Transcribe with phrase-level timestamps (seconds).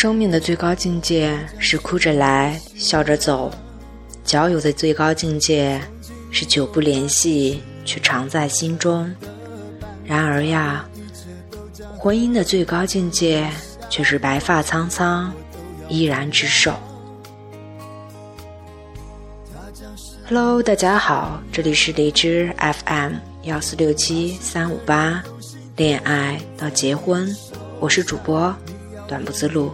[0.00, 3.50] 生命的最高境界是哭着来，笑着走；
[4.24, 5.78] 交友的最高境界
[6.30, 9.14] 是久不联系，却常在心中。
[10.06, 10.88] 然而呀，
[11.98, 13.46] 婚姻的最高境界
[13.90, 15.30] 却是白发苍苍，
[15.90, 16.72] 依然执手。
[20.26, 25.22] Hello，大家好，这里是荔枝 FM 幺四六七三五八，
[25.76, 27.28] 恋爱到结婚，
[27.80, 28.56] 我是主播。
[29.06, 29.72] 短不自路，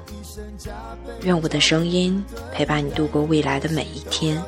[1.23, 4.43] 愿我的声音陪伴你度过未来的每一天。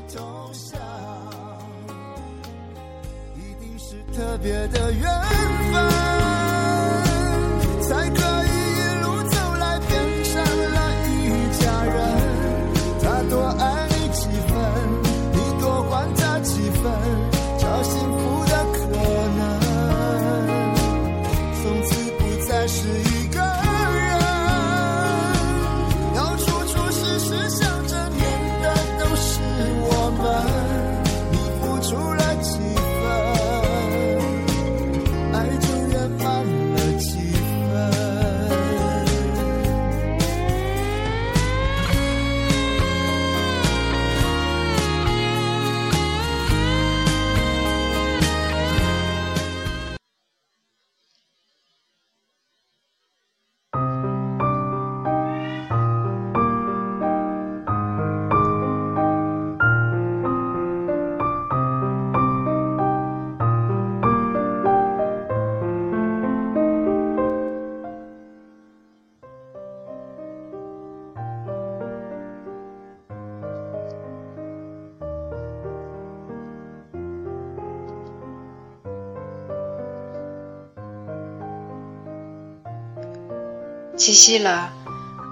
[83.98, 84.72] 七夕了，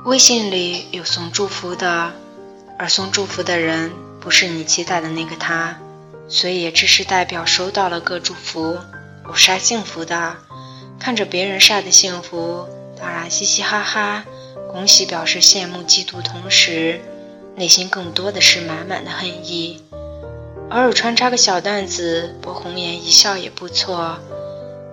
[0.06, 2.12] 微信里有送祝福的，
[2.76, 5.78] 而送祝福的人不是你期待的那个他，
[6.28, 8.76] 所以也只是代表收到了个祝福。
[9.28, 10.34] 我晒幸福的，
[10.98, 12.66] 看着别人晒的幸福，
[12.98, 14.24] 当然嘻嘻哈哈，
[14.72, 17.00] 恭喜表示羡慕嫉妒，同时
[17.54, 19.80] 内心更多的是满满的恨意。
[20.70, 24.18] 偶尔穿插个小段子，博红颜一笑也不错。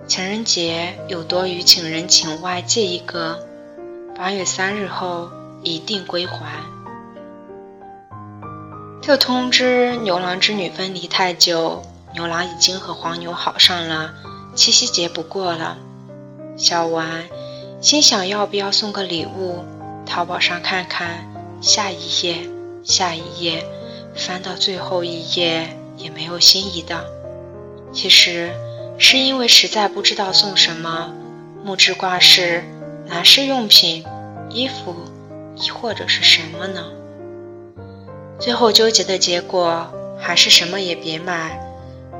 [0.06, 3.48] 情人节有多余请人，请外借一个。
[4.16, 5.28] 八月三日后
[5.64, 6.62] 一定归还。
[9.02, 11.82] 就通知牛郎织女分离太久，
[12.14, 14.14] 牛郎已经和黄牛好上了，
[14.54, 15.76] 七夕节不过了。
[16.56, 17.24] 小丸
[17.80, 19.64] 心想要不要送个礼物，
[20.06, 21.28] 淘宝上看看，
[21.60, 22.48] 下一页，
[22.84, 23.66] 下一页，
[24.14, 27.04] 翻到最后一页也没有心仪的。
[27.92, 28.52] 其实
[28.96, 31.12] 是因为实在不知道送什么，
[31.64, 32.62] 木质挂饰。
[33.06, 34.04] 男士用品、
[34.50, 34.94] 衣服，
[35.56, 36.82] 亦或者是什么呢？
[38.38, 39.86] 最后纠结的结果
[40.18, 41.60] 还是什么也别买，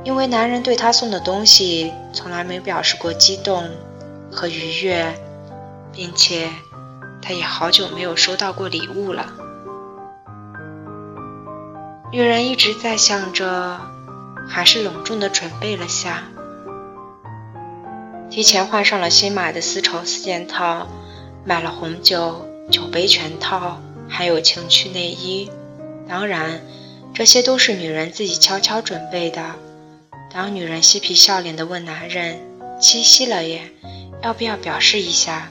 [0.03, 3.63] 因为男人对她送的东西从来没表示过激动
[4.31, 5.13] 和愉悦，
[5.91, 6.49] 并且
[7.21, 9.33] 他也好久没有收到过礼物了。
[12.11, 13.79] 女人一直在想着，
[14.47, 16.23] 还是隆重的准备了下。
[18.35, 20.89] 提前换上了新买的丝绸四件套，
[21.45, 23.79] 买了红酒酒杯全套，
[24.09, 25.49] 还有情趣内衣。
[26.05, 26.59] 当然，
[27.13, 29.55] 这些都是女人自己悄悄准备的。
[30.33, 32.37] 当女人嬉皮笑脸地问男人
[32.77, 33.71] ：“七夕了耶，
[34.21, 35.49] 要不要表示一下？”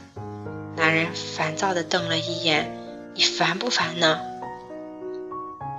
[0.77, 2.71] 男人烦躁地瞪了一眼
[3.17, 4.21] ：“你烦不烦呢？”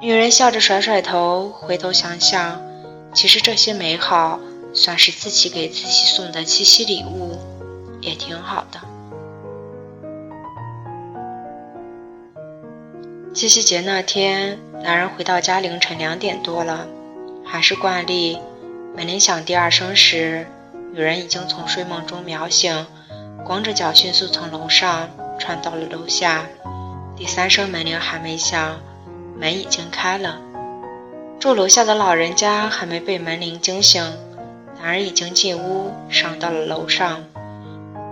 [0.02, 2.60] 女人笑着甩甩头，回头想想，
[3.14, 4.40] 其实这些美好。
[4.75, 7.40] 算是自己给自己送的七夕礼物，
[8.02, 8.81] 也挺好的。
[13.34, 16.88] 七夕节那天，男人回到家凌晨两点多了，
[17.46, 18.38] 还是惯例，
[18.96, 20.46] 门铃响第二声时，
[20.94, 22.85] 女人已经从睡梦中秒醒，
[23.46, 25.09] 光着脚迅速从楼上
[25.40, 26.46] 窜到了楼下。
[27.16, 28.82] 第三声门铃还没响，
[29.38, 30.38] 门已经开了，
[31.40, 34.03] 住楼下的老人家还没被门铃惊醒。
[34.85, 37.23] 男人已经进屋，上到了楼上。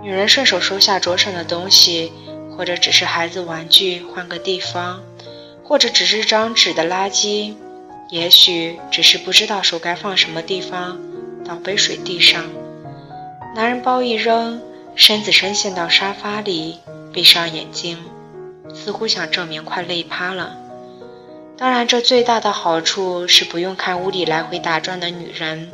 [0.02, 2.12] 女人顺手收下桌上的东西，
[2.50, 5.00] 或者只是孩子玩具，换个地方，
[5.62, 7.54] 或者只是张纸的垃圾，
[8.10, 10.98] 也许只是不知道手该放什么地方，
[11.44, 12.42] 倒杯水地上。
[13.54, 14.60] 男人包一扔，
[14.96, 16.80] 身子深陷到沙发里，
[17.12, 17.96] 闭上眼睛，
[18.74, 20.56] 似乎想证明快累趴了。
[21.56, 25.70] 当然，这最大的好处是不用看屋里来回打转的女人。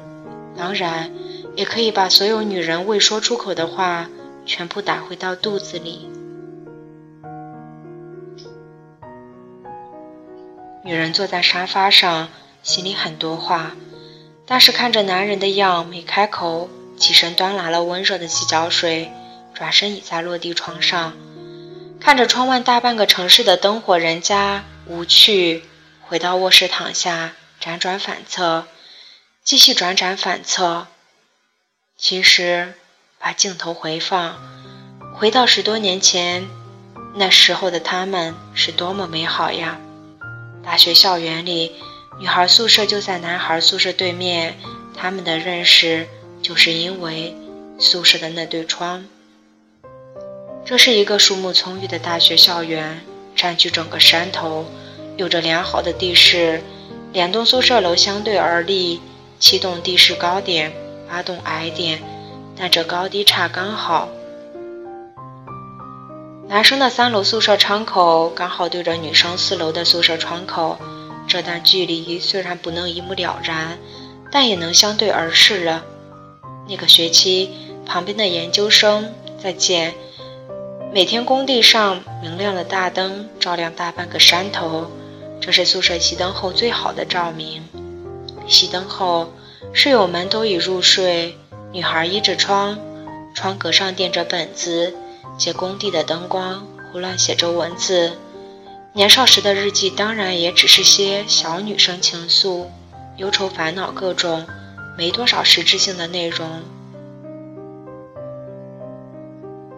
[0.60, 1.10] 当然，
[1.56, 4.10] 也可以把所有女人未说出口的话
[4.44, 6.06] 全部打回到肚子里。
[10.84, 12.28] 女人坐在沙发上，
[12.62, 13.74] 心里很多话，
[14.44, 16.68] 但是看着男人的样，没开口，
[16.98, 19.10] 起身端来了温热的洗脚水，
[19.54, 21.14] 转身倚在落地窗上，
[21.98, 25.64] 看着窗外大半个城市的灯火人家，无趣。
[26.02, 27.32] 回到卧室躺下，
[27.62, 28.66] 辗转反侧，
[29.42, 30.86] 继续转转反侧。
[31.96, 32.74] 其实，
[33.18, 34.38] 把镜头回放，
[35.14, 36.48] 回到十多年前，
[37.16, 39.80] 那时候的他们是多么美好呀！
[40.62, 41.72] 大学校园里，
[42.20, 44.56] 女孩宿舍就在男孩宿舍对面，
[44.94, 46.06] 他们的认识
[46.42, 47.34] 就是因为
[47.78, 49.06] 宿舍的那对窗。
[50.66, 53.00] 这是一个树木葱郁的大学校园，
[53.34, 54.66] 占据整个山头。
[55.16, 56.62] 有着良好的地势，
[57.12, 59.00] 两栋宿舍楼相对而立，
[59.40, 60.70] 七栋地势高点，
[61.08, 61.98] 八栋矮点，
[62.58, 64.10] 但这高低差刚好。
[66.46, 70.78] 男生的三楼宿舍窗口刚好对着女生四楼的宿舍窗口，
[71.26, 73.78] 这段距离虽然不能一目了然，
[74.30, 75.82] 但也能相对而视了。
[76.68, 77.50] 那个学期，
[77.86, 79.10] 旁边的研究生
[79.42, 79.94] 在建，
[80.92, 84.90] 每天工地上明亮的大灯照亮大半个山头。
[85.40, 87.62] 这是宿舍熄灯后最好的照明。
[88.50, 89.32] 熄灯后，
[89.72, 91.36] 室友们都已入睡。
[91.70, 92.76] 女孩依着窗，
[93.32, 94.92] 窗格上垫着本子，
[95.38, 98.18] 借工地的灯光胡乱写着文字。
[98.92, 102.66] 年少时的日记，当然也只是些小女生情愫、
[103.18, 104.44] 忧愁、烦恼各种，
[104.98, 106.60] 没多少实质性的内容。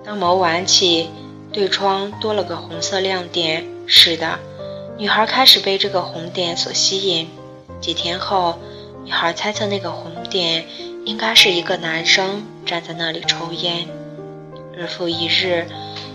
[0.03, 1.11] 灯眸晚起，
[1.53, 3.67] 对窗多了个红色亮点。
[3.87, 4.39] 是的。
[4.97, 7.29] 女孩开始被这个红点所吸引。
[7.83, 8.61] 几天后，
[9.05, 10.65] 女孩猜测那个红点
[11.05, 13.89] 应该是一个男生站在那里抽烟。
[14.73, 15.67] 日复一日，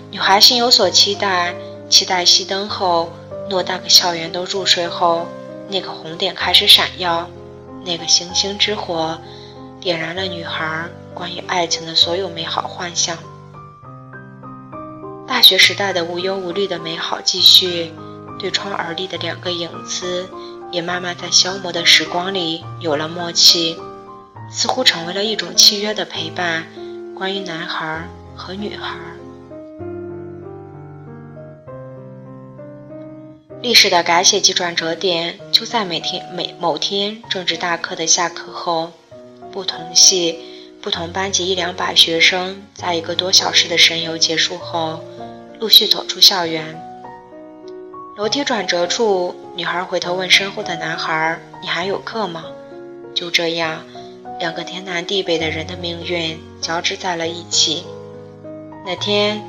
[0.10, 1.54] 女孩心有所期待，
[1.90, 3.12] 期待熄灯后，
[3.50, 5.28] 偌大个校园都入睡后，
[5.68, 7.28] 那个红点开始闪耀。
[7.86, 9.18] 那个星星之火，
[9.82, 13.18] 点燃了女孩关于爱情的所有美好幻想。
[15.28, 17.92] 大学时代的无忧无虑的美好继续。
[18.40, 20.30] 对窗而立的两个影子，
[20.72, 23.78] 也慢慢在消磨的时光里有了默契，
[24.52, 26.66] 似乎成为了一种契约的陪伴。
[27.16, 28.96] 关于男孩和女孩，
[33.62, 38.92] 历史的改写及转折点就在每天每某天政治大课的下课后，
[39.52, 40.38] 不同系、
[40.80, 45.04] 不同班级一两百学生，在一个多小时的神游结束后，
[45.60, 46.80] 陆续走出校园。
[48.16, 52.44] 楼梯转折处，女孩回头问身后的男孩：“你还有课吗？”
[53.16, 53.84] 就这样，
[54.40, 57.84] 两个天南地北的人的命运交织在了一起。
[58.86, 59.42] 那天，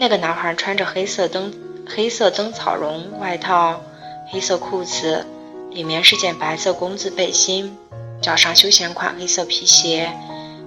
[0.00, 1.54] 那个男孩穿着黑色灯
[1.88, 3.80] 黑色灯草绒外套、
[4.28, 5.24] 黑色裤子，
[5.70, 7.78] 里面是件白色工字背心，
[8.20, 10.10] 脚上休闲款黑色皮鞋，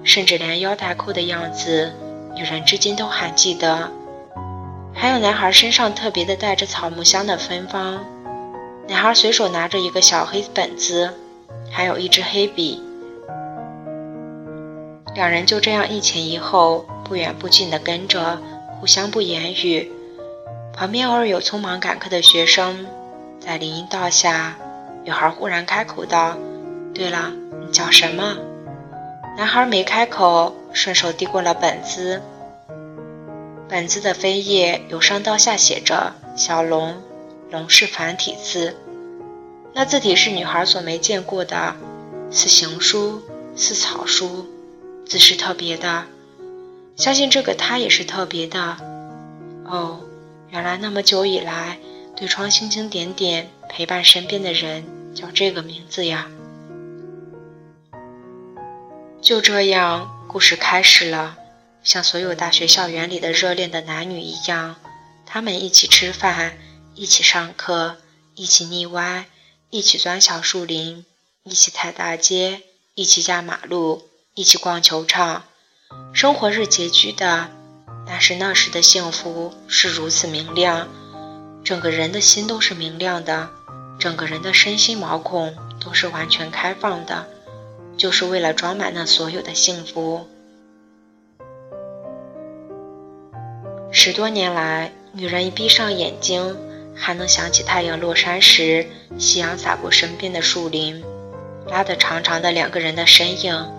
[0.06, 1.92] 甚至连腰带扣的样子，
[2.34, 3.92] 女人至今都还记得。
[4.96, 8.00] 还有男孩身上特别的带着草木香的芬芳，
[8.88, 11.14] 男孩随手拿着一个小黑本子，
[11.70, 12.82] 还有一支黑笔，
[15.14, 18.40] 两人就这样一前一后，不远不近地跟着，
[18.80, 19.92] 互相不言语。
[20.74, 22.86] 旁边偶尔有匆忙赶课的学生，
[23.40, 24.56] 在林荫道下，
[25.04, 26.38] 女孩忽然开口道
[26.96, 28.38] ：“对了，你叫什么？”
[29.36, 32.22] 男孩没开口，顺手递过了本子。
[33.68, 36.96] 本子的扉页由上到下写着“小龙”，
[37.50, 38.76] 龙是繁体字，
[39.74, 41.76] 那字体是女孩所没见过的，
[42.30, 43.22] 似行书，
[43.56, 44.46] 似草书，
[45.06, 46.06] 字是特别的。
[46.98, 48.78] 相信这个他也是特别的。
[49.66, 50.02] 哦，
[50.50, 51.78] 原来那么久以来，
[52.16, 56.28] 对窗星星点点陪伴身边的人叫这个名字呀。
[59.22, 61.38] 就这样，故事开始了。
[61.84, 64.76] 像所有大学校园里的热恋的男女一样，
[65.26, 66.58] 他们一起吃饭，
[66.98, 67.98] 一起上课，
[68.34, 69.28] 一起腻歪，
[69.70, 71.06] 一起钻小树林，
[71.44, 72.64] 一起踩大街，
[72.96, 75.44] 一起压马路，一起逛球场。
[76.12, 77.52] 生活是拮据的，
[78.08, 80.88] 但是那时的幸福是如此明亮，
[81.64, 83.52] 整个人的心都是明亮的，
[84.00, 87.28] 整个人的身心毛孔都是完全开放的，
[87.96, 90.28] 就是为了装满那所有的幸福。
[93.92, 96.58] 十多年来，女人一闭上眼睛，
[97.00, 98.86] 还能想起太阳落山时，
[99.18, 101.04] 夕阳洒过身边的树林，
[101.68, 103.72] 拉得长长的两个人的身影，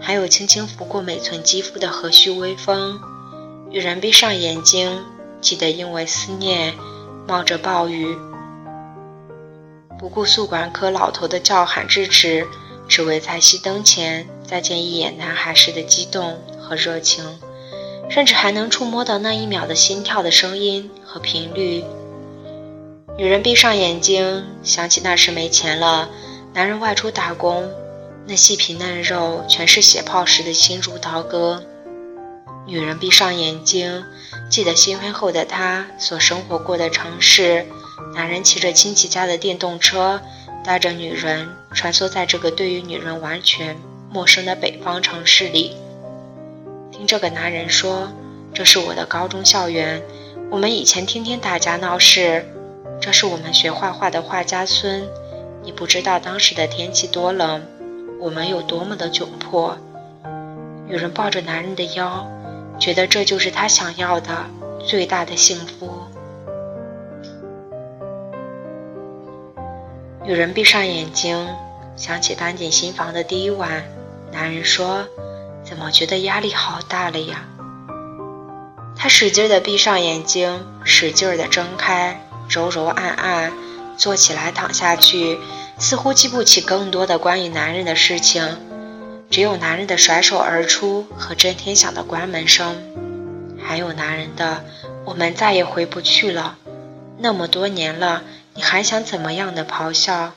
[0.00, 2.98] 还有轻轻拂过每寸肌肤的和煦微风。
[3.70, 5.04] 女人闭上眼睛，
[5.40, 6.74] 记得因为思念，
[7.26, 8.16] 冒着暴雨，
[9.98, 12.46] 不顾宿管科老头的叫喊支持，
[12.88, 17.24] 只为在熄灯前再见一眼男孩时的激动和热情，
[18.08, 21.84] 甚至还能触摸到那一秒的心跳的声音和频率。
[23.16, 26.08] 女人闭上眼睛，想起那时没钱了，
[26.52, 27.70] 男人外出打工，
[28.26, 31.62] 那细皮嫩肉全是血泡时的心如刀割。
[32.66, 34.02] 女人闭上眼睛，
[34.50, 37.64] 记得新婚后的她所生活过的城市。
[38.16, 40.20] 男人骑着亲戚家的电动车，
[40.64, 43.76] 带着女人穿梭在这个对于女人完全
[44.10, 45.76] 陌生的北方城市里。
[46.90, 48.12] 听这个男人说
[48.52, 50.02] ：“这是我的高中校园，
[50.50, 52.44] 我们以前天天打架闹事。
[53.00, 55.08] 这是我们学画画的画家村。
[55.62, 57.62] 你不知道当时的天气多冷，
[58.20, 59.76] 我们有多么的窘迫。”
[60.86, 62.26] 女人抱着男人的腰，
[62.78, 64.44] 觉得这就是她想要的
[64.86, 65.90] 最大的幸福。
[70.22, 71.48] 女人闭上眼睛，
[71.96, 73.82] 想起搬进新房的第一晚，
[74.30, 75.06] 男人说
[75.64, 77.46] ：“怎么觉得压力好大了呀？”
[78.96, 83.52] 她使劲的闭上眼睛，使劲的睁开，柔柔按按，
[83.96, 85.38] 坐起来躺下去，
[85.78, 88.46] 似乎记不起更多的关于男人的事情，
[89.30, 92.76] 只有男人的甩手而出和震天响的关门声，
[93.62, 94.64] 还有男人的
[95.04, 96.56] “我们再也回不去了”，
[97.18, 98.22] 那么多年了。
[98.56, 100.32] 你还想怎么样的咆哮？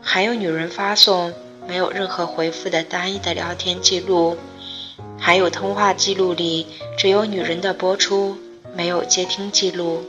[0.00, 1.34] 还有女人发送
[1.66, 4.36] 没有任何回复的单一的聊天记录，
[5.18, 8.38] 还有通话记录里只有女人的播出，
[8.76, 10.04] 没有接听记录。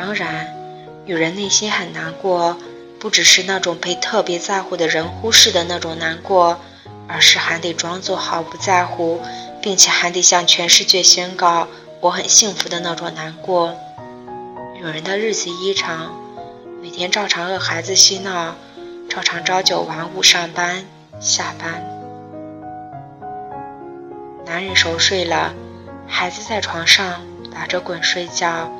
[0.00, 0.48] 当然，
[1.04, 2.56] 女人内心很难过，
[2.98, 6.58] 不只是那种被特别在乎的人忽视的那种难过，
[7.06, 9.20] 而是还得装作毫不在乎，
[9.60, 11.68] 并且还得向全世界宣告
[12.00, 13.74] 我很幸福的那种难过。
[14.74, 16.18] 女人的日子异常，
[16.80, 18.56] 每天照常和孩子嬉闹，
[19.10, 20.82] 照常朝九晚五上班
[21.20, 21.84] 下班。
[24.46, 25.52] 男人熟睡了，
[26.08, 27.20] 孩子在床上
[27.52, 28.72] 打着滚睡觉，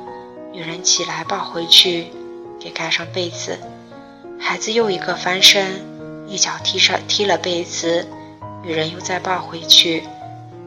[0.53, 2.07] 女人起来抱回去，
[2.59, 3.57] 给盖上被子。
[4.39, 5.81] 孩子又一个翻身，
[6.27, 8.05] 一脚踢上踢了被子，
[8.61, 10.03] 女人又再抱回去，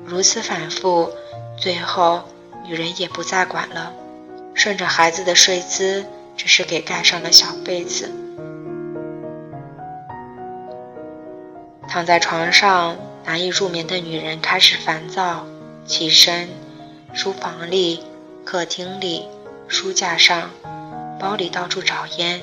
[0.05, 1.11] 如此反复，
[1.59, 2.23] 最后
[2.65, 3.93] 女人也不再管了。
[4.55, 8.11] 顺着孩子的睡姿，只是给盖上了小被子。
[11.89, 15.45] 躺在床上难以入眠的女人开始烦躁，
[15.85, 16.49] 起身，
[17.13, 18.01] 书房里、
[18.45, 19.29] 客厅里、
[19.69, 20.51] 书架上、
[21.19, 22.41] 包里到处找烟，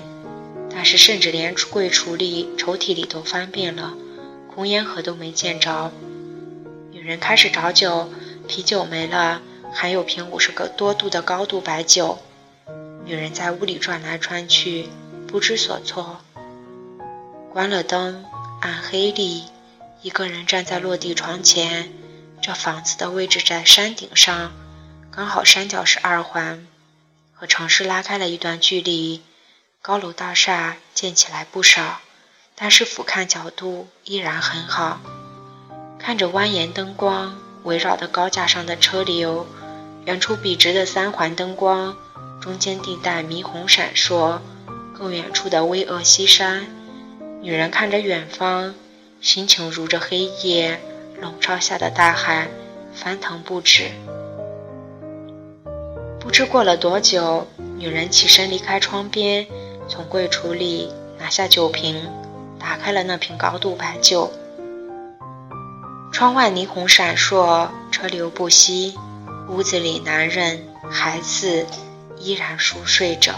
[0.70, 3.94] 但是甚至连柜橱里、抽屉里都翻遍了，
[4.54, 5.92] 空烟盒都没见着。
[6.92, 8.10] 女人开始找酒，
[8.48, 9.42] 啤酒没了。
[9.74, 12.20] 还有瓶五十个多度的高度白酒，
[13.06, 14.90] 女人在屋里转来转去，
[15.28, 16.20] 不知所措。
[17.54, 18.26] 关了灯，
[18.60, 19.46] 暗黑里，
[20.02, 21.90] 一个人站在落地窗前。
[22.42, 24.52] 这房子的位置在山顶上，
[25.10, 26.68] 刚好山脚是二环，
[27.42, 29.24] 和城市拉开了一段距离。
[29.82, 32.00] 高楼大厦建起来不少，
[32.54, 35.00] 但是俯瞰角度依然很好。
[35.98, 39.48] 看着蜿蜒灯光围绕的高架上的车流。
[40.06, 41.98] 远处笔直的三环灯光，
[42.40, 44.40] 中间地带霓虹闪烁，
[44.96, 46.68] 更远处的巍峨西山。
[47.42, 48.76] 女人看着远方，
[49.20, 50.80] 心情如着黑夜
[51.20, 52.48] 笼罩下的大海，
[52.94, 53.90] 翻腾不止。
[56.22, 57.48] 不知过了多久，
[57.78, 59.48] 女人起身离开窗边，
[59.90, 62.08] 从柜橱里拿下酒瓶，
[62.60, 64.32] 打开了那瓶高度白酒。
[66.14, 68.94] 窗外霓虹闪烁，车流不息。
[69.50, 71.66] 屋子里，男人、孩子
[72.20, 73.34] 依然熟睡着。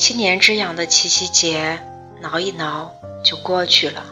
[0.00, 1.78] 七年之痒的七夕节，
[2.22, 4.02] 挠一挠就过去了。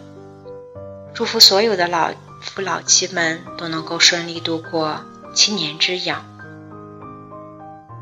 [1.14, 5.00] 祝福所有的老夫老妻们都能够顺利度过
[5.34, 6.26] 七年之痒。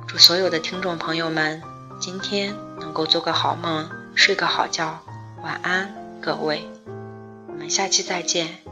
[0.09, 1.63] 祝所有的听众朋友们
[2.01, 4.99] 今天能够做个好梦，睡个好觉，
[5.45, 6.69] 晚安，各位。
[7.47, 8.66] 我们下期再见。